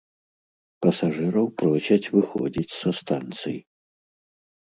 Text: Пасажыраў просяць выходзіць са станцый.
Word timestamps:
Пасажыраў 0.83 1.45
просяць 1.59 2.11
выходзіць 2.15 2.77
са 2.79 2.89
станцый. 3.01 3.57